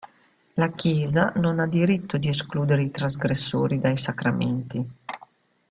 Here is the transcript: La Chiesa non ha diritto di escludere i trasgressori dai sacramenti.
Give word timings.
La 0.55 0.71
Chiesa 0.71 1.31
non 1.35 1.59
ha 1.59 1.67
diritto 1.67 2.17
di 2.17 2.27
escludere 2.27 2.81
i 2.81 2.89
trasgressori 2.89 3.79
dai 3.79 3.97
sacramenti. 3.97 4.83